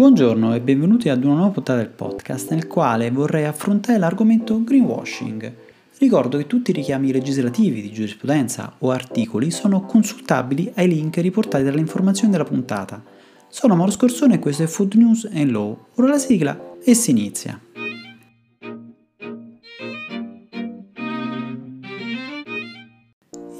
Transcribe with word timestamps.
Buongiorno 0.00 0.54
e 0.54 0.62
benvenuti 0.62 1.10
ad 1.10 1.22
una 1.24 1.34
nuova 1.34 1.50
puntata 1.50 1.78
del 1.78 1.90
podcast 1.90 2.52
nel 2.52 2.66
quale 2.66 3.10
vorrei 3.10 3.44
affrontare 3.44 3.98
l'argomento 3.98 4.64
greenwashing. 4.64 5.54
Ricordo 5.98 6.38
che 6.38 6.46
tutti 6.46 6.70
i 6.70 6.72
richiami 6.72 7.12
legislativi 7.12 7.82
di 7.82 7.92
giurisprudenza 7.92 8.76
o 8.78 8.92
articoli 8.92 9.50
sono 9.50 9.82
consultabili 9.82 10.72
ai 10.76 10.88
link 10.88 11.18
riportati 11.18 11.64
dalle 11.64 11.80
informazioni 11.80 12.30
della 12.32 12.44
puntata. 12.44 13.04
Sono 13.48 13.76
Mauro 13.76 13.90
Scorsone 13.90 14.36
e 14.36 14.38
questo 14.38 14.62
è 14.62 14.66
Food 14.66 14.94
News 14.94 15.28
and 15.34 15.50
Law. 15.50 15.78
Ora 15.96 16.08
la 16.08 16.18
sigla 16.18 16.58
e 16.82 16.94
si 16.94 17.10
inizia. 17.10 17.60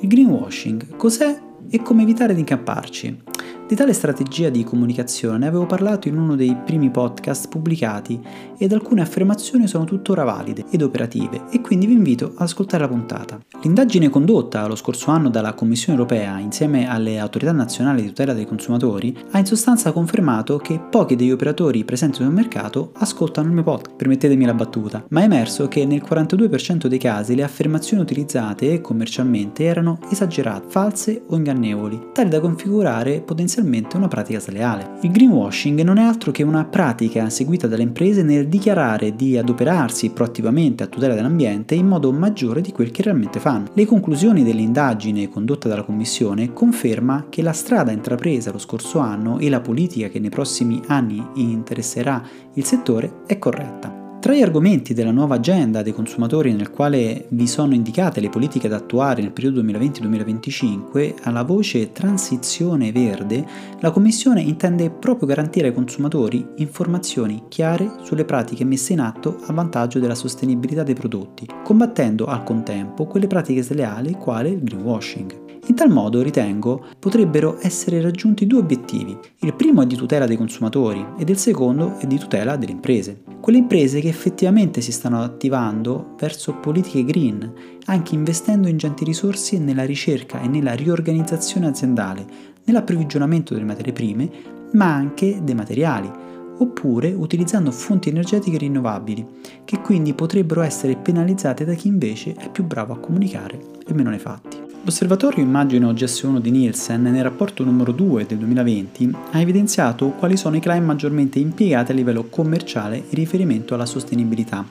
Il 0.01 0.09
greenwashing 0.09 0.97
cos'è 0.97 1.39
e 1.69 1.83
come 1.83 2.01
evitare 2.01 2.33
di 2.33 2.41
incapparci? 2.41 3.29
Di 3.71 3.77
tale 3.77 3.93
strategia 3.93 4.49
di 4.49 4.65
comunicazione 4.65 5.39
ne 5.39 5.47
avevo 5.47 5.65
parlato 5.65 6.09
in 6.09 6.19
uno 6.19 6.35
dei 6.35 6.57
primi 6.57 6.91
podcast 6.91 7.47
pubblicati 7.47 8.21
ed 8.59 8.73
alcune 8.73 9.01
affermazioni 9.01 9.69
sono 9.69 9.85
tuttora 9.85 10.25
valide 10.25 10.65
ed 10.73 10.83
operative 10.83 11.43
e 11.53 11.61
quindi 11.61 11.87
vi 11.87 11.93
invito 11.93 12.33
ad 12.35 12.41
ascoltare 12.41 12.83
la 12.83 12.89
puntata. 12.89 13.39
L'indagine 13.63 14.09
condotta 14.09 14.67
lo 14.67 14.75
scorso 14.75 15.13
anno 15.13 15.31
dalla 15.31 15.53
Commissione 15.53 15.97
europea 15.97 16.41
insieme 16.41 16.91
alle 16.91 17.21
autorità 17.21 17.53
nazionali 17.53 18.03
di 18.03 18.09
tutela 18.09 18.33
dei 18.33 18.45
consumatori 18.45 19.17
ha 19.31 19.39
in 19.39 19.47
sostanza 19.47 19.93
confermato 19.93 20.57
che 20.57 20.81
pochi 20.91 21.15
degli 21.15 21.31
operatori 21.31 21.85
presenti 21.85 22.25
sul 22.25 22.33
mercato 22.33 22.91
ascoltano 22.95 23.47
il 23.47 23.55
mio 23.55 23.63
podcast, 23.63 23.95
permettetemi 23.95 24.47
la 24.47 24.55
battuta, 24.55 25.05
ma 25.11 25.21
è 25.21 25.25
emerso 25.27 25.69
che 25.69 25.85
nel 25.85 26.03
42% 26.03 26.89
dei 26.89 26.99
casi 26.99 27.37
le 27.37 27.45
affermazioni 27.45 28.03
utilizzate 28.03 28.81
commercialmente 28.81 29.63
erano 29.63 30.01
esagerate, 30.11 30.67
false 30.71 31.23
o 31.29 31.37
ingannevoli, 31.37 32.09
tali 32.13 32.31
da 32.31 32.41
configurare 32.41 33.21
potenzialmente 33.21 33.59
potenzialmente 33.61 33.97
una 33.97 34.09
pratica 34.09 34.41
sleale. 34.41 34.99
Il 35.03 35.11
greenwashing 35.11 35.83
non 35.83 35.99
è 35.99 36.03
altro 36.03 36.31
che 36.33 36.43
una 36.43 36.65
pratica 36.65 37.29
seguita 37.29 37.67
dalle 37.67 37.83
imprese 37.83 38.23
nel 38.23 38.49
dichiarare 38.49 39.15
di 39.15 39.37
adoperarsi 39.37 40.11
proattivamente 40.11 40.83
a 40.83 40.87
tutela 40.87 41.15
dell'ambiente 41.15 41.75
in 41.75 41.87
modo 41.87 42.11
maggiore 42.13 42.61
di 42.61 42.73
quel 42.73 42.91
che 42.91 43.03
realmente 43.03 43.39
fanno. 43.39 43.69
Le 43.75 43.85
conclusioni 43.85 44.43
dell'indagine 44.43 45.29
condotta 45.29 45.69
dalla 45.69 45.83
Commissione 45.83 46.53
conferma 46.53 47.27
che 47.29 47.43
la 47.43 47.53
strada 47.53 47.93
intrapresa 47.93 48.51
lo 48.51 48.59
scorso 48.59 48.99
anno 48.99 49.39
e 49.39 49.49
la 49.49 49.61
politica 49.61 50.09
che 50.09 50.19
nei 50.19 50.31
prossimi 50.31 50.81
anni 50.87 51.23
interesserà 51.35 52.23
il 52.55 52.65
settore 52.65 53.23
è 53.27 53.39
corretta. 53.39 54.00
Tra 54.21 54.35
gli 54.35 54.43
argomenti 54.43 54.93
della 54.93 55.13
nuova 55.13 55.37
agenda 55.37 55.81
dei 55.81 55.95
consumatori 55.95 56.53
nel 56.53 56.71
quale 56.71 57.25
vi 57.31 57.47
sono 57.47 57.73
indicate 57.73 58.21
le 58.21 58.29
politiche 58.29 58.69
da 58.69 58.77
attuare 58.77 59.23
nel 59.23 59.33
periodo 59.33 59.63
2020-2025, 59.63 61.15
alla 61.23 61.43
voce 61.43 61.91
transizione 61.93 62.93
verde, 62.93 63.43
la 63.81 63.91
Commissione 63.91 64.43
intende 64.43 64.91
proprio 64.91 65.27
garantire 65.27 65.69
ai 65.69 65.75
consumatori 65.75 66.47
informazioni 66.57 67.45
chiare 67.49 67.93
sulle 68.03 68.27
pratiche 68.27 68.65
messe 68.65 68.93
in 68.93 69.01
atto 69.01 69.39
a 69.47 69.55
vantaggio 69.55 69.99
della 69.99 70.15
sostenibilità 70.15 70.83
dei 70.83 70.95
prodotti, 70.95 71.49
combattendo 71.65 72.27
al 72.27 72.43
contempo 72.43 73.07
quelle 73.07 73.27
pratiche 73.27 73.63
sleali 73.63 74.13
quale 74.13 74.51
il 74.51 74.63
greenwashing. 74.63 75.49
In 75.67 75.77
tal 75.77 75.91
modo, 75.91 76.21
ritengo, 76.21 76.85
potrebbero 76.99 77.59
essere 77.61 78.01
raggiunti 78.01 78.47
due 78.47 78.59
obiettivi. 78.59 79.17
Il 79.41 79.55
primo 79.55 79.83
è 79.83 79.87
di 79.87 79.95
tutela 79.95 80.27
dei 80.27 80.37
consumatori 80.37 81.05
ed 81.17 81.29
il 81.29 81.37
secondo 81.37 81.97
è 81.99 82.07
di 82.07 82.19
tutela 82.19 82.57
delle 82.57 82.73
imprese. 82.73 83.23
Quelle 83.41 83.59
imprese 83.59 84.01
che 84.01 84.10
effettivamente 84.11 84.81
si 84.81 84.93
stanno 84.93 85.23
attivando 85.23 86.15
verso 86.19 86.55
politiche 86.55 87.05
green, 87.05 87.53
anche 87.87 88.15
investendo 88.15 88.69
ingenti 88.69 89.05
risorse 89.05 89.59
nella 89.59 89.85
ricerca 89.85 90.41
e 90.41 90.49
nella 90.49 90.75
riorganizzazione 90.75 91.67
aziendale, 91.67 92.27
nell'approvvigionamento 92.65 93.55
delle 93.55 93.67
materie 93.67 93.93
prime, 93.93 94.31
ma 94.73 94.93
anche 94.93 95.41
dei 95.43 95.55
materiali, 95.55 96.11
oppure 96.59 97.13
utilizzando 97.13 97.71
fonti 97.71 98.11
energetiche 98.11 98.59
rinnovabili, 98.59 99.27
che 99.65 99.81
quindi 99.81 100.13
potrebbero 100.13 100.61
essere 100.61 100.97
penalizzate 100.97 101.65
da 101.65 101.73
chi 101.75 101.89
invece 101.89 102.35
è 102.35 102.51
più 102.51 102.65
bravo 102.65 102.93
a 102.93 102.99
comunicare 102.99 103.59
e 103.87 103.95
meno 103.95 104.11
nei 104.11 104.19
fatti. 104.19 104.60
L'osservatorio 104.83 105.45
immagino 105.45 105.93
GS1 105.93 106.39
di 106.39 106.51
Nielsen 106.51 107.03
nel 107.03 107.23
rapporto 107.23 107.63
numero 107.63 107.93
2 107.93 108.25
del 108.25 108.39
2020 108.39 109.15
ha 109.33 109.39
evidenziato 109.39 110.09
quali 110.13 110.39
sono 110.39 110.57
i 110.57 110.61
claim 110.61 110.85
maggiormente 110.85 111.39
impiegati 111.39 111.93
a 111.93 111.95
livello 111.95 112.25
commerciale 112.25 112.97
in 112.97 113.05
riferimento 113.11 113.75
alla 113.75 113.85
sostenibilità. 113.85 114.65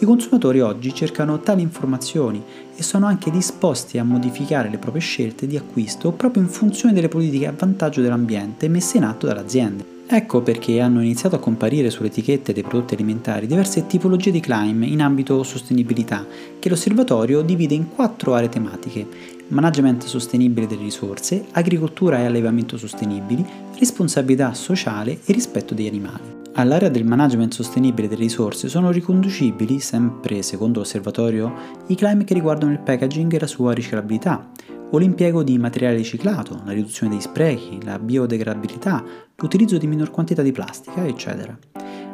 I 0.00 0.04
consumatori 0.04 0.60
oggi 0.60 0.94
cercano 0.94 1.40
tali 1.40 1.62
informazioni 1.62 2.42
e 2.76 2.82
sono 2.82 3.06
anche 3.06 3.30
disposti 3.30 3.96
a 3.96 4.04
modificare 4.04 4.68
le 4.68 4.78
proprie 4.78 5.02
scelte 5.02 5.46
di 5.46 5.56
acquisto 5.56 6.12
proprio 6.12 6.42
in 6.42 6.48
funzione 6.50 6.92
delle 6.92 7.08
politiche 7.08 7.46
a 7.46 7.54
vantaggio 7.56 8.02
dell'ambiente 8.02 8.68
messe 8.68 8.98
in 8.98 9.04
atto 9.04 9.26
dalle 9.26 9.40
aziende. 9.40 9.97
Ecco 10.10 10.40
perché 10.40 10.80
hanno 10.80 11.02
iniziato 11.02 11.36
a 11.36 11.38
comparire 11.38 11.90
sulle 11.90 12.08
etichette 12.08 12.54
dei 12.54 12.62
prodotti 12.62 12.94
alimentari 12.94 13.46
diverse 13.46 13.86
tipologie 13.86 14.30
di 14.30 14.40
climb 14.40 14.82
in 14.84 15.02
ambito 15.02 15.42
sostenibilità, 15.42 16.26
che 16.58 16.70
l'osservatorio 16.70 17.42
divide 17.42 17.74
in 17.74 17.90
quattro 17.90 18.32
aree 18.32 18.48
tematiche: 18.48 19.06
management 19.48 20.04
sostenibile 20.04 20.66
delle 20.66 20.84
risorse, 20.84 21.44
agricoltura 21.52 22.20
e 22.20 22.24
allevamento 22.24 22.78
sostenibili, 22.78 23.44
responsabilità 23.78 24.54
sociale 24.54 25.18
e 25.26 25.32
rispetto 25.34 25.74
degli 25.74 25.88
animali. 25.88 26.36
All'area 26.54 26.88
del 26.88 27.04
management 27.04 27.52
sostenibile 27.52 28.08
delle 28.08 28.22
risorse 28.22 28.68
sono 28.68 28.90
riconducibili, 28.90 29.78
sempre 29.78 30.40
secondo 30.40 30.78
l'osservatorio, 30.78 31.52
i 31.88 31.94
climb 31.94 32.24
che 32.24 32.32
riguardano 32.32 32.72
il 32.72 32.80
packaging 32.80 33.34
e 33.34 33.38
la 33.38 33.46
sua 33.46 33.74
riciclabilità, 33.74 34.48
o 34.90 34.98
l'impiego 34.98 35.42
di 35.42 35.58
materiale 35.58 35.96
riciclato, 35.96 36.62
la 36.64 36.72
riduzione 36.72 37.12
dei 37.12 37.20
sprechi, 37.20 37.82
la 37.84 37.98
biodegradabilità, 37.98 39.04
l'utilizzo 39.36 39.76
di 39.76 39.86
minor 39.86 40.10
quantità 40.10 40.42
di 40.42 40.52
plastica, 40.52 41.06
eccetera. 41.06 41.56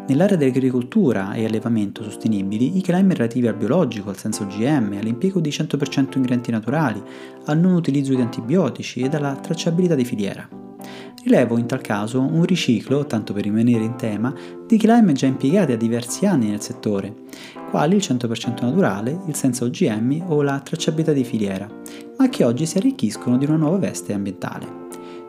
Nell'area 0.07 0.37
dell'agricoltura 0.37 1.33
e 1.33 1.45
allevamento 1.47 2.03
sostenibili, 2.03 2.77
i 2.77 2.83
claim 2.83 3.11
relativi 3.13 3.47
al 3.47 3.55
biologico, 3.55 4.11
al 4.11 4.19
senso 4.19 4.43
OGM, 4.43 4.99
all'impiego 4.99 5.41
di 5.41 5.49
100% 5.51 6.17
ingredienti 6.17 6.51
naturali, 6.51 7.03
al 7.47 7.59
non 7.59 7.75
utilizzo 7.75 8.15
di 8.15 8.21
antibiotici 8.21 9.01
e 9.01 9.09
alla 9.09 9.35
tracciabilità 9.35 9.95
di 9.95 10.05
filiera. 10.05 10.64
Rilevo 11.25 11.57
in 11.57 11.65
tal 11.65 11.81
caso 11.81 12.21
un 12.21 12.45
riciclo, 12.45 13.07
tanto 13.07 13.33
per 13.33 13.45
rimanere 13.45 13.83
in 13.83 13.97
tema, 13.97 14.35
di 14.67 14.77
claim 14.77 15.11
già 15.13 15.25
impiegati 15.25 15.73
da 15.73 15.79
diversi 15.79 16.27
anni 16.27 16.51
nel 16.51 16.61
settore, 16.61 17.15
quali 17.71 17.97
il 17.97 18.03
100% 18.07 18.61
naturale, 18.61 19.21
il 19.27 19.35
senza 19.35 19.65
OGM 19.65 20.23
o 20.29 20.43
la 20.43 20.61
tracciabilità 20.61 21.13
di 21.15 21.25
filiera, 21.25 21.67
ma 22.19 22.29
che 22.29 22.45
oggi 22.45 22.67
si 22.67 22.77
arricchiscono 22.77 23.39
di 23.39 23.47
una 23.47 23.57
nuova 23.57 23.79
veste 23.79 24.13
ambientale. 24.13 24.83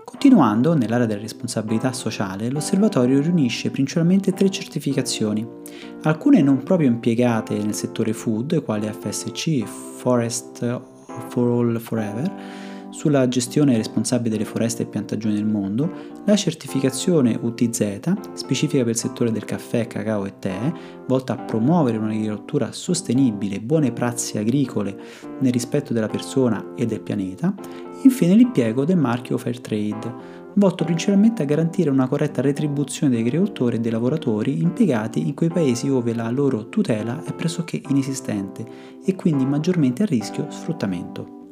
Continuando, 0.04 0.74
nell'area 0.76 1.06
della 1.06 1.22
responsabilità 1.22 1.94
sociale, 1.94 2.50
l'osservatorio 2.50 3.22
riunisce 3.22 3.72
principalmente 3.72 4.34
tre 4.34 4.50
certificazioni, 4.50 5.48
alcune 6.02 6.42
non 6.42 6.62
proprio 6.62 6.90
impiegate 6.90 7.58
nel 7.58 7.74
settore 7.74 8.12
food, 8.12 8.62
quali 8.66 8.86
FSC, 8.86 9.64
Forest 9.64 10.82
for 11.30 11.48
All 11.48 11.80
Forever, 11.80 12.74
sulla 12.96 13.28
gestione 13.28 13.76
responsabile 13.76 14.38
delle 14.38 14.50
foreste 14.50 14.84
e 14.84 14.86
piantagioni 14.86 15.36
nel 15.36 15.46
mondo, 15.46 15.92
la 16.24 16.36
certificazione 16.38 17.38
UTZ, 17.40 18.14
specifica 18.34 18.84
per 18.84 18.94
il 18.94 18.98
settore 18.98 19.34
del 19.34 19.44
caffè, 19.44 19.86
cacao 19.86 20.26
e 20.26 20.40
tè, 20.40 20.72
volta 21.06 21.34
a 21.34 21.44
promuovere 21.44 21.98
un'agricoltura 21.98 22.72
sostenibile, 22.72 23.60
buone 23.60 23.92
prassi 23.92 24.38
agricole 24.38 24.98
nel 25.42 25.52
rispetto 25.52 25.92
della 25.92 26.08
persona 26.08 26.74
e 26.76 26.86
del 26.86 27.02
pianeta, 27.02 27.54
infine 28.04 28.34
l'impiego 28.34 28.86
del 28.86 28.98
marchio 28.98 29.38
Fairtrade, 29.38 30.44
volto 30.54 30.86
principalmente 30.86 31.44
a 31.44 31.46
garantire 31.46 31.90
una 31.90 32.08
corretta 32.08 32.42
retribuzione 32.42 33.12
degli 33.12 33.28
agricoltori 33.28 33.76
e 33.76 33.80
dei 33.82 33.92
lavoratori 33.92 34.62
impiegati 34.62 35.28
in 35.28 35.34
quei 35.34 35.50
paesi 35.50 35.88
dove 35.88 36.16
la 36.16 36.30
loro 36.30 36.70
tutela 36.70 37.22
è 37.26 37.34
pressoché 37.34 37.82
inesistente 37.90 38.66
e 39.04 39.16
quindi 39.16 39.46
maggiormente 39.46 40.04
a 40.04 40.06
rischio 40.06 40.50
sfruttamento. 40.50 41.45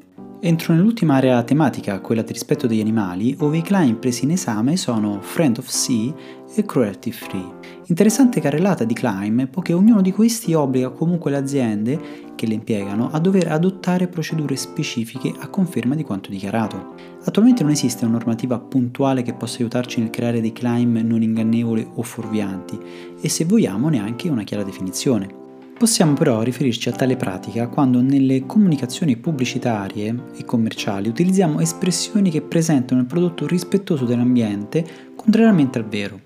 Entro 0.46 0.74
nell'ultima 0.74 1.16
area 1.16 1.42
tematica, 1.44 2.02
quella 2.02 2.22
del 2.22 2.34
rispetto 2.34 2.68
degli 2.68 2.82
animali, 2.82 3.34
ove 3.40 3.60
i 3.60 3.62
client 3.62 3.98
presi 3.98 4.26
in 4.26 4.32
esame 4.32 4.76
sono 4.76 5.22
Friend 5.22 5.58
of 5.58 5.68
Sea 5.70 6.14
e 6.54 6.66
Cruelty 6.66 7.12
Free. 7.12 7.50
Interessante 7.86 8.42
carrellata 8.42 8.84
di 8.84 8.94
climb, 8.94 9.48
poiché 9.48 9.72
ognuno 9.72 10.02
di 10.02 10.12
questi 10.12 10.54
obbliga 10.54 10.90
comunque 10.90 11.32
le 11.32 11.38
aziende 11.38 12.00
che 12.36 12.46
le 12.46 12.56
impiegano 12.56 13.10
a 13.10 13.20
dover 13.20 13.54
adottare 13.54 14.10
procedure 14.10 14.58
specifiche 14.58 15.34
a 15.40 15.48
conferma 15.48 15.96
di 15.96 16.04
quanto 16.04 16.30
dichiarato. 16.30 16.94
Attualmente 17.24 17.64
non 17.64 17.72
esiste 17.72 18.04
una 18.04 18.16
normativa 18.16 18.60
puntuale 18.60 19.22
che 19.22 19.34
possa 19.34 19.60
aiutarci 19.60 20.02
nel 20.02 20.10
creare 20.10 20.42
dei 20.42 20.52
climb 20.52 20.98
non 20.98 21.22
ingannevoli 21.22 21.88
o 21.94 22.02
fuorvianti 22.02 22.78
e 23.22 23.30
se 23.30 23.46
vogliamo 23.46 23.88
neanche 23.88 24.28
una 24.28 24.44
chiara 24.44 24.64
definizione. 24.64 25.43
Possiamo 25.84 26.14
però 26.14 26.42
riferirci 26.42 26.88
a 26.88 26.94
tale 26.94 27.18
pratica 27.18 27.68
quando 27.68 28.00
nelle 28.00 28.46
comunicazioni 28.46 29.18
pubblicitarie 29.18 30.16
e 30.34 30.46
commerciali 30.46 31.10
utilizziamo 31.10 31.60
espressioni 31.60 32.32
che 32.32 32.42
presentano 32.42 33.02
il 33.02 33.06
prodotto 33.06 33.46
rispettoso 33.46 34.06
dell'ambiente 34.06 35.12
contrariamente 35.14 35.80
al 35.80 35.86
vero, 35.86 36.22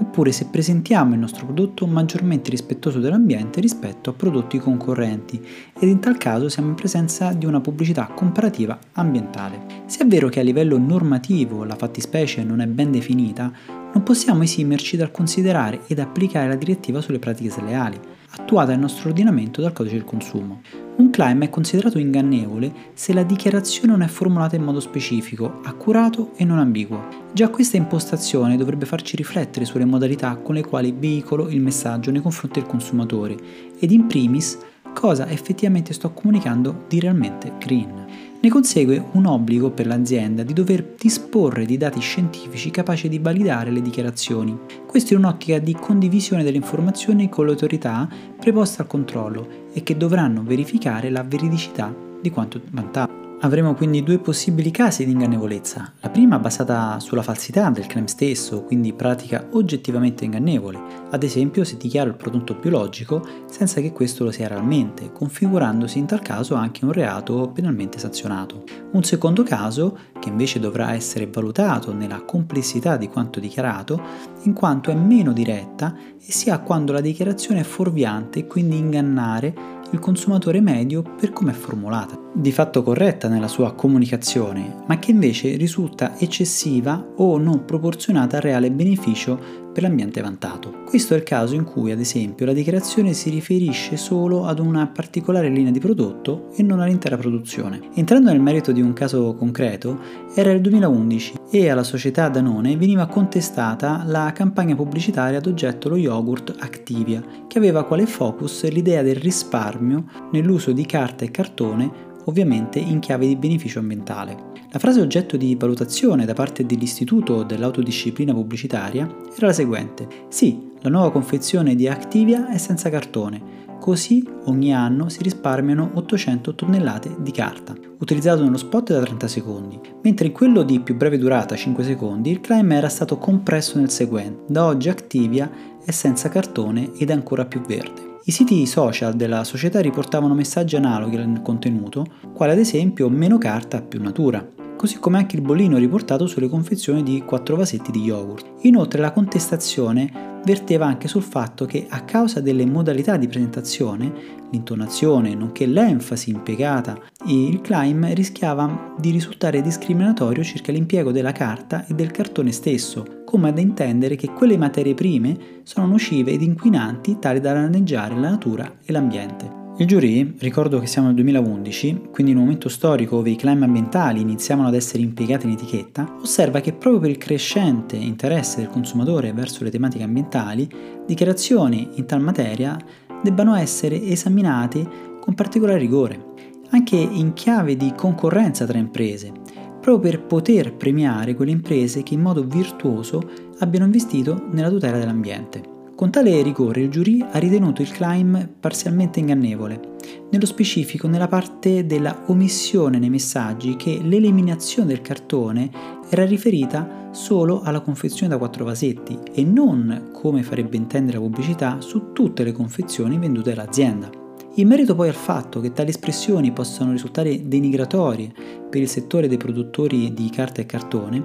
oppure 0.00 0.32
se 0.32 0.46
presentiamo 0.46 1.14
il 1.14 1.20
nostro 1.20 1.44
prodotto 1.44 1.86
maggiormente 1.86 2.50
rispettoso 2.50 2.98
dell'ambiente 2.98 3.60
rispetto 3.60 4.10
a 4.10 4.12
prodotti 4.12 4.58
concorrenti. 4.58 5.40
Ed 5.78 5.88
in 5.88 6.00
tal 6.00 6.18
caso 6.18 6.48
siamo 6.48 6.70
in 6.70 6.74
presenza 6.74 7.32
di 7.32 7.46
una 7.46 7.60
pubblicità 7.60 8.10
comparativa 8.12 8.76
ambientale. 8.94 9.84
Se 9.86 10.02
è 10.02 10.06
vero 10.08 10.28
che 10.28 10.40
a 10.40 10.42
livello 10.42 10.78
normativo 10.78 11.62
la 11.62 11.76
fattispecie 11.76 12.42
non 12.42 12.58
è 12.58 12.66
ben 12.66 12.90
definita, 12.90 13.52
non 13.68 14.02
possiamo 14.02 14.42
esimerci 14.42 14.96
dal 14.96 15.12
considerare 15.12 15.82
ed 15.86 16.00
applicare 16.00 16.48
la 16.48 16.56
direttiva 16.56 17.00
sulle 17.00 17.20
pratiche 17.20 17.50
sleali, 17.50 18.14
attuata 18.38 18.70
nel 18.70 18.80
nostro 18.80 19.08
ordinamento 19.08 19.60
dal 19.60 19.72
codice 19.72 19.96
del 19.96 20.04
consumo. 20.04 20.60
Un 20.96 21.10
claim 21.10 21.42
è 21.42 21.50
considerato 21.50 21.98
ingannevole 21.98 22.72
se 22.94 23.12
la 23.12 23.22
dichiarazione 23.22 23.88
non 23.88 24.02
è 24.02 24.06
formulata 24.06 24.56
in 24.56 24.62
modo 24.62 24.80
specifico, 24.80 25.60
accurato 25.64 26.32
e 26.36 26.44
non 26.44 26.58
ambiguo. 26.58 27.24
Già 27.32 27.48
questa 27.48 27.76
impostazione 27.76 28.56
dovrebbe 28.56 28.86
farci 28.86 29.16
riflettere 29.16 29.64
sulle 29.64 29.84
modalità 29.84 30.36
con 30.36 30.54
le 30.54 30.64
quali 30.64 30.94
veicolo 30.96 31.48
il 31.48 31.60
messaggio 31.60 32.10
nei 32.10 32.22
confronti 32.22 32.60
del 32.60 32.68
consumatore 32.68 33.36
ed 33.78 33.90
in 33.90 34.06
primis 34.06 34.58
cosa 34.94 35.28
effettivamente 35.28 35.92
sto 35.92 36.12
comunicando 36.12 36.84
di 36.88 36.98
realmente 37.00 37.52
green. 37.58 38.04
Ne 38.46 38.52
consegue 38.52 39.04
un 39.14 39.26
obbligo 39.26 39.70
per 39.70 39.88
l'azienda 39.88 40.44
di 40.44 40.52
dover 40.52 40.94
disporre 40.96 41.64
di 41.64 41.76
dati 41.76 41.98
scientifici 41.98 42.70
capaci 42.70 43.08
di 43.08 43.18
validare 43.18 43.72
le 43.72 43.82
dichiarazioni. 43.82 44.56
Questo 44.86 45.14
in 45.14 45.18
un'ottica 45.18 45.58
di 45.58 45.74
condivisione 45.74 46.44
delle 46.44 46.56
informazioni 46.56 47.28
con 47.28 47.46
le 47.46 47.50
autorità 47.50 48.08
preposte 48.38 48.82
al 48.82 48.86
controllo 48.86 49.48
e 49.72 49.82
che 49.82 49.96
dovranno 49.96 50.44
verificare 50.44 51.10
la 51.10 51.24
veridicità 51.24 51.92
di 52.22 52.30
quanto 52.30 52.60
vantato. 52.70 53.25
Avremo 53.40 53.74
quindi 53.74 54.02
due 54.02 54.18
possibili 54.18 54.70
casi 54.70 55.04
di 55.04 55.10
ingannevolezza. 55.10 55.92
La 56.00 56.08
prima 56.08 56.38
basata 56.38 56.98
sulla 57.00 57.20
falsità 57.20 57.68
del 57.68 57.86
claim 57.86 58.06
stesso, 58.06 58.62
quindi 58.62 58.94
pratica 58.94 59.48
oggettivamente 59.52 60.24
ingannevole, 60.24 60.80
ad 61.10 61.22
esempio 61.22 61.62
se 61.62 61.76
dichiaro 61.76 62.08
il 62.08 62.16
prodotto 62.16 62.54
biologico 62.54 63.22
senza 63.44 63.82
che 63.82 63.92
questo 63.92 64.24
lo 64.24 64.30
sia 64.30 64.48
realmente, 64.48 65.12
configurandosi 65.12 65.98
in 65.98 66.06
tal 66.06 66.22
caso 66.22 66.54
anche 66.54 66.86
un 66.86 66.92
reato 66.92 67.50
penalmente 67.52 67.98
sanzionato. 67.98 68.64
Un 68.92 69.04
secondo 69.04 69.42
caso, 69.42 69.98
che 70.18 70.30
invece 70.30 70.58
dovrà 70.58 70.94
essere 70.94 71.26
valutato 71.26 71.92
nella 71.92 72.22
complessità 72.22 72.96
di 72.96 73.08
quanto 73.08 73.38
dichiarato, 73.38 74.02
in 74.44 74.54
quanto 74.54 74.90
è 74.90 74.94
meno 74.94 75.34
diretta 75.34 75.94
e 76.18 76.32
si 76.32 76.48
ha 76.48 76.58
quando 76.60 76.92
la 76.92 77.02
dichiarazione 77.02 77.60
è 77.60 77.64
fuorviante 77.64 78.40
e 78.40 78.46
quindi 78.46 78.78
ingannare 78.78 79.75
il 79.92 79.98
consumatore 79.98 80.60
medio 80.60 81.02
per 81.02 81.32
come 81.32 81.52
è 81.52 81.54
formulata, 81.54 82.18
di 82.32 82.52
fatto 82.52 82.82
corretta 82.82 83.28
nella 83.28 83.48
sua 83.48 83.74
comunicazione, 83.74 84.84
ma 84.86 84.98
che 84.98 85.10
invece 85.10 85.56
risulta 85.56 86.18
eccessiva 86.18 87.04
o 87.16 87.38
non 87.38 87.64
proporzionata 87.64 88.36
al 88.36 88.42
reale 88.42 88.70
beneficio 88.70 89.64
per 89.76 89.84
l'ambiente 89.84 90.22
vantato. 90.22 90.84
Questo 90.86 91.12
è 91.12 91.18
il 91.18 91.22
caso 91.22 91.54
in 91.54 91.64
cui, 91.64 91.90
ad 91.90 92.00
esempio, 92.00 92.46
la 92.46 92.54
dichiarazione 92.54 93.12
si 93.12 93.28
riferisce 93.28 93.98
solo 93.98 94.46
ad 94.46 94.58
una 94.58 94.86
particolare 94.86 95.50
linea 95.50 95.70
di 95.70 95.80
prodotto 95.80 96.48
e 96.56 96.62
non 96.62 96.80
all'intera 96.80 97.18
produzione. 97.18 97.90
Entrando 97.92 98.30
nel 98.30 98.40
merito 98.40 98.72
di 98.72 98.80
un 98.80 98.94
caso 98.94 99.34
concreto, 99.34 100.00
era 100.34 100.50
il 100.50 100.62
2011 100.62 101.34
e 101.50 101.68
alla 101.68 101.82
società 101.82 102.30
Danone 102.30 102.78
veniva 102.78 103.04
contestata 103.04 104.02
la 104.06 104.32
campagna 104.32 104.74
pubblicitaria 104.74 105.36
ad 105.36 105.46
oggetto 105.46 105.90
lo 105.90 105.96
yogurt 105.96 106.54
Activia, 106.58 107.22
che 107.46 107.58
aveva 107.58 107.84
quale 107.84 108.06
focus 108.06 108.66
l'idea 108.70 109.02
del 109.02 109.16
risparmio 109.16 110.06
nell'uso 110.32 110.72
di 110.72 110.86
carta 110.86 111.26
e 111.26 111.30
cartone 111.30 112.14
ovviamente 112.26 112.78
in 112.78 113.00
chiave 113.00 113.26
di 113.26 113.36
beneficio 113.36 113.80
ambientale. 113.80 114.54
La 114.70 114.78
frase 114.78 115.00
oggetto 115.00 115.36
di 115.36 115.56
valutazione 115.56 116.24
da 116.24 116.34
parte 116.34 116.66
dell'Istituto 116.66 117.42
dell'Autodisciplina 117.42 118.32
Pubblicitaria 118.32 119.08
era 119.36 119.46
la 119.46 119.52
seguente. 119.52 120.06
Sì, 120.28 120.72
la 120.80 120.90
nuova 120.90 121.10
confezione 121.10 121.74
di 121.74 121.88
Activia 121.88 122.48
è 122.48 122.58
senza 122.58 122.90
cartone, 122.90 123.65
così 123.86 124.28
ogni 124.46 124.74
anno 124.74 125.08
si 125.08 125.22
risparmiano 125.22 125.92
800 125.94 126.56
tonnellate 126.56 127.14
di 127.20 127.30
carta, 127.30 127.72
utilizzato 128.00 128.42
nello 128.42 128.56
spot 128.56 128.92
da 128.92 129.00
30 129.00 129.28
secondi, 129.28 129.80
mentre 130.02 130.26
in 130.26 130.32
quello 130.32 130.64
di 130.64 130.80
più 130.80 130.96
breve 130.96 131.18
durata 131.18 131.54
5 131.54 131.84
secondi 131.84 132.32
il 132.32 132.40
claim 132.40 132.72
era 132.72 132.88
stato 132.88 133.16
compresso 133.16 133.78
nel 133.78 133.90
seguente. 133.90 134.42
Da 134.48 134.64
oggi 134.64 134.88
Activia 134.88 135.48
è 135.84 135.92
senza 135.92 136.28
cartone 136.28 136.94
ed 136.98 137.12
ancora 137.12 137.46
più 137.46 137.60
verde. 137.60 138.18
I 138.24 138.32
siti 138.32 138.66
social 138.66 139.14
della 139.14 139.44
società 139.44 139.80
riportavano 139.80 140.34
messaggi 140.34 140.74
analoghi 140.74 141.18
nel 141.18 141.40
contenuto, 141.40 142.06
quale 142.34 142.54
ad 142.54 142.58
esempio 142.58 143.08
meno 143.08 143.38
carta 143.38 143.82
più 143.82 144.02
natura, 144.02 144.44
così 144.76 144.98
come 144.98 145.18
anche 145.18 145.36
il 145.36 145.42
bollino 145.42 145.78
riportato 145.78 146.26
sulle 146.26 146.48
confezioni 146.48 147.02
di 147.02 147.22
4 147.24 147.56
vasetti 147.56 147.90
di 147.90 148.02
yogurt. 148.02 148.44
Inoltre 148.62 149.00
la 149.00 149.12
contestazione 149.12 150.40
verteva 150.44 150.86
anche 150.86 151.08
sul 151.08 151.22
fatto 151.22 151.64
che 151.64 151.86
a 151.88 152.02
causa 152.02 152.40
delle 152.40 152.64
modalità 152.66 153.16
di 153.16 153.26
presentazione, 153.26 154.12
l'intonazione 154.50 155.34
nonché 155.34 155.66
l'enfasi 155.66 156.30
impiegata, 156.30 156.96
il 157.26 157.60
claim 157.60 158.14
rischiava 158.14 158.94
di 158.96 159.10
risultare 159.10 159.60
discriminatorio 159.60 160.44
circa 160.44 160.70
l'impiego 160.70 161.10
della 161.10 161.32
carta 161.32 161.84
e 161.86 161.94
del 161.94 162.12
cartone 162.12 162.52
stesso, 162.52 163.22
come 163.24 163.48
ad 163.48 163.58
intendere 163.58 164.14
che 164.14 164.30
quelle 164.30 164.56
materie 164.56 164.94
prime 164.94 165.36
sono 165.64 165.86
nocive 165.86 166.30
ed 166.30 166.42
inquinanti 166.42 167.18
tali 167.18 167.40
da 167.40 167.52
danneggiare 167.52 168.14
la 168.14 168.30
natura 168.30 168.76
e 168.84 168.92
l'ambiente. 168.92 169.65
Il 169.78 169.86
giurì, 169.86 170.34
ricordo 170.38 170.78
che 170.78 170.86
siamo 170.86 171.08
nel 171.08 171.16
2011, 171.16 172.08
quindi 172.10 172.32
in 172.32 172.38
un 172.38 172.44
momento 172.44 172.70
storico 172.70 173.16
dove 173.16 173.28
i 173.28 173.36
claim 173.36 173.62
ambientali 173.62 174.22
iniziavano 174.22 174.68
ad 174.68 174.74
essere 174.74 175.02
impiegati 175.02 175.44
in 175.44 175.52
etichetta, 175.52 176.16
osserva 176.18 176.60
che 176.60 176.72
proprio 176.72 176.98
per 176.98 177.10
il 177.10 177.18
crescente 177.18 177.94
interesse 177.94 178.56
del 178.56 178.70
consumatore 178.70 179.34
verso 179.34 179.64
le 179.64 179.70
tematiche 179.70 180.02
ambientali, 180.02 180.66
dichiarazioni 181.04 181.90
in 181.96 182.06
tal 182.06 182.22
materia 182.22 182.74
debbano 183.22 183.54
essere 183.54 184.02
esaminate 184.02 185.18
con 185.20 185.34
particolare 185.34 185.78
rigore, 185.78 186.24
anche 186.70 186.96
in 186.96 187.34
chiave 187.34 187.76
di 187.76 187.92
concorrenza 187.94 188.64
tra 188.64 188.78
imprese, 188.78 189.30
proprio 189.78 189.98
per 189.98 190.22
poter 190.22 190.74
premiare 190.74 191.34
quelle 191.34 191.50
imprese 191.50 192.02
che 192.02 192.14
in 192.14 192.22
modo 192.22 192.44
virtuoso 192.44 193.20
abbiano 193.58 193.84
investito 193.84 194.42
nella 194.52 194.70
tutela 194.70 194.96
dell'ambiente. 194.96 195.75
Con 195.96 196.10
tale 196.10 196.42
rigore 196.42 196.82
il 196.82 196.90
giurì 196.90 197.24
ha 197.32 197.38
ritenuto 197.38 197.80
il 197.80 197.90
claim 197.90 198.56
parzialmente 198.60 199.18
ingannevole, 199.18 199.94
nello 200.30 200.44
specifico 200.44 201.08
nella 201.08 201.26
parte 201.26 201.86
della 201.86 202.24
omissione 202.26 202.98
nei 202.98 203.08
messaggi 203.08 203.76
che 203.76 203.98
l'eliminazione 204.02 204.88
del 204.88 205.00
cartone 205.00 205.70
era 206.10 206.26
riferita 206.26 207.08
solo 207.12 207.62
alla 207.62 207.80
confezione 207.80 208.28
da 208.28 208.36
quattro 208.36 208.66
vasetti 208.66 209.18
e 209.32 209.42
non, 209.42 210.10
come 210.12 210.42
farebbe 210.42 210.76
intendere 210.76 211.16
la 211.16 211.24
pubblicità, 211.24 211.80
su 211.80 212.12
tutte 212.12 212.44
le 212.44 212.52
confezioni 212.52 213.16
vendute 213.16 213.54
dall'azienda. 213.54 214.25
In 214.58 214.68
merito 214.68 214.94
poi 214.94 215.08
al 215.08 215.14
fatto 215.14 215.60
che 215.60 215.74
tali 215.74 215.90
espressioni 215.90 216.50
possano 216.50 216.92
risultare 216.92 217.46
denigratorie 217.46 218.32
per 218.70 218.80
il 218.80 218.88
settore 218.88 219.28
dei 219.28 219.36
produttori 219.36 220.14
di 220.14 220.30
carta 220.30 220.62
e 220.62 220.66
cartone, 220.66 221.22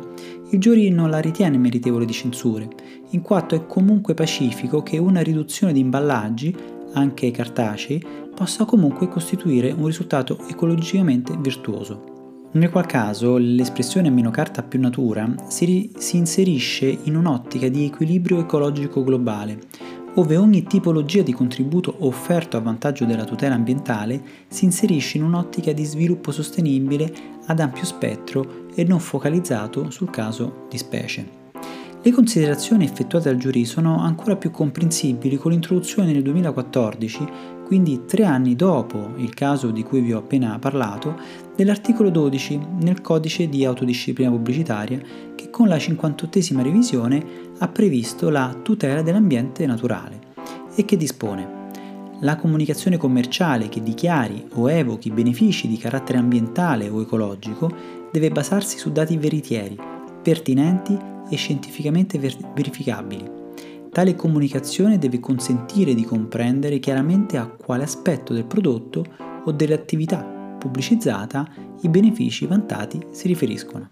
il 0.50 0.60
giurì 0.60 0.90
non 0.90 1.10
la 1.10 1.20
ritiene 1.20 1.58
meritevole 1.58 2.04
di 2.04 2.12
censure, 2.12 2.68
in 3.12 3.22
quanto 3.22 3.56
è 3.56 3.66
comunque 3.68 4.16
pacifico 4.16 4.84
che 4.84 4.98
una 4.98 5.22
riduzione 5.22 5.72
di 5.72 5.80
imballaggi, 5.80 6.54
anche 6.92 7.32
cartacei, 7.32 8.04
possa 8.36 8.66
comunque 8.66 9.08
costituire 9.08 9.72
un 9.72 9.86
risultato 9.86 10.38
ecologicamente 10.50 11.34
virtuoso. 11.40 12.50
Nel 12.54 12.70
qual 12.70 12.86
caso 12.86 13.38
l'espressione 13.38 14.10
meno 14.10 14.30
carta 14.30 14.62
più 14.62 14.78
natura 14.78 15.34
si, 15.48 15.64
ri- 15.64 15.92
si 15.96 16.18
inserisce 16.18 16.98
in 17.04 17.16
un'ottica 17.16 17.70
di 17.70 17.86
equilibrio 17.86 18.42
ecologico 18.42 19.06
globale, 19.06 19.58
ove 20.16 20.36
ogni 20.36 20.64
tipologia 20.64 21.22
di 21.22 21.32
contributo 21.32 21.96
offerto 22.00 22.58
a 22.58 22.62
vantaggio 22.62 23.06
della 23.06 23.24
tutela 23.24 23.56
ambientale 23.56 24.22
si 24.48 24.66
inserisce 24.66 25.18
in 25.18 25.24
un'ottica 25.24 25.72
di 25.72 25.86
sviluppo 25.86 26.32
sostenibile 26.32 27.14
ad 27.46 27.60
ampio 27.60 27.86
spettro 27.86 28.66
e 28.76 28.84
non 28.84 29.00
focalizzato 29.00 29.90
sul 29.90 30.10
caso 30.10 30.66
di 30.70 30.78
specie. 30.78 31.40
Le 32.04 32.12
considerazioni 32.12 32.84
effettuate 32.84 33.30
dal 33.30 33.38
giurì 33.38 33.64
sono 33.64 34.00
ancora 34.00 34.36
più 34.36 34.50
comprensibili 34.50 35.38
con 35.38 35.52
l'introduzione 35.52 36.12
nel 36.12 36.24
2014, 36.24 37.28
quindi 37.72 38.04
tre 38.06 38.26
anni 38.26 38.58
dopo 38.58 39.14
il 39.16 39.34
caso 39.34 39.72
di 39.72 39.82
cui 39.82 40.02
vi 40.02 40.12
ho 40.12 40.18
appena 40.18 40.60
parlato, 40.60 41.18
dell'articolo 41.56 42.10
12 42.10 42.60
nel 42.82 43.00
codice 43.00 43.48
di 43.48 43.64
autodisciplina 43.64 44.30
pubblicitaria 44.30 45.00
che 45.36 45.50
con 45.50 45.70
la 45.70 45.78
58esima 45.78 46.62
revisione 46.62 47.26
ha 47.60 47.70
previsto 47.70 48.30
la 48.30 48.54
tutela 48.62 49.02
dell'ambiente 49.02 49.66
naturale 49.66 50.20
e 50.76 50.84
che 50.84 50.98
dispone 50.98 51.70
la 52.20 52.36
comunicazione 52.36 52.98
commerciale 52.98 53.70
che 53.70 53.82
dichiari 53.82 54.48
o 54.56 54.70
evochi 54.70 55.10
benefici 55.10 55.70
di 55.70 55.78
carattere 55.78 56.18
ambientale 56.18 56.90
o 56.90 57.00
ecologico 57.00 57.72
deve 58.12 58.32
basarsi 58.32 58.80
su 58.80 58.92
dati 58.92 59.16
veritieri, 59.16 59.80
pertinenti 60.22 61.00
e 61.30 61.36
scientificamente 61.38 62.20
ver- 62.20 62.52
verificabili. 62.54 63.40
Tale 63.92 64.16
comunicazione 64.16 64.98
deve 64.98 65.20
consentire 65.20 65.94
di 65.94 66.06
comprendere 66.06 66.80
chiaramente 66.80 67.36
a 67.36 67.48
quale 67.48 67.84
aspetto 67.84 68.32
del 68.34 68.46
prodotto 68.46 69.04
o 69.44 69.52
dell'attività 69.52 70.56
pubblicizzata 70.58 71.46
i 71.82 71.90
benefici 71.90 72.46
vantati 72.46 73.06
si 73.12 73.28
riferiscono. 73.28 73.90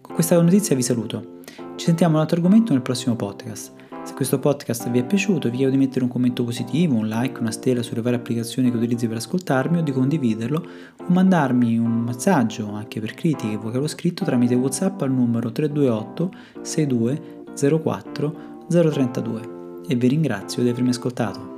Con 0.00 0.14
questa 0.14 0.40
notizia 0.42 0.74
vi 0.74 0.82
saluto. 0.82 1.40
Ci 1.76 1.84
sentiamo 1.84 2.16
un 2.16 2.20
altro 2.22 2.38
argomento 2.38 2.72
nel 2.72 2.82
prossimo 2.82 3.14
podcast. 3.14 3.72
Se 4.02 4.12
questo 4.14 4.40
podcast 4.40 4.90
vi 4.90 4.98
è 4.98 5.04
piaciuto 5.04 5.48
vi 5.50 5.58
chiedo 5.58 5.70
di 5.70 5.78
mettere 5.78 6.02
un 6.02 6.10
commento 6.10 6.42
positivo, 6.42 6.96
un 6.96 7.06
like, 7.06 7.38
una 7.38 7.52
stella 7.52 7.84
sulle 7.84 8.02
varie 8.02 8.18
applicazioni 8.18 8.72
che 8.72 8.76
utilizzi 8.76 9.06
per 9.06 9.18
ascoltarmi 9.18 9.78
o 9.78 9.82
di 9.82 9.92
condividerlo 9.92 10.66
o 10.96 11.04
mandarmi 11.06 11.78
un 11.78 12.00
messaggio 12.00 12.72
anche 12.72 12.98
per 12.98 13.14
critiche 13.14 13.56
vocalo 13.56 13.86
scritto 13.86 14.24
tramite 14.24 14.56
Whatsapp 14.56 15.00
al 15.02 15.12
numero 15.12 15.52
328 15.52 16.32
62 16.60 17.44
04 17.54 18.51
032 18.72 19.82
e 19.86 19.94
vi 19.94 20.08
ringrazio 20.08 20.62
di 20.62 20.70
avermi 20.70 20.88
ascoltato. 20.88 21.51